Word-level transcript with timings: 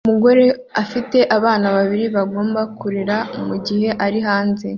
Umugore 0.07 0.45
afite 0.83 1.17
abana 1.37 1.67
babiri 1.77 2.05
bagomba 2.15 2.61
kurera 2.79 3.17
mugihe 3.47 3.87
ari 4.05 4.19
hanze 4.27 4.67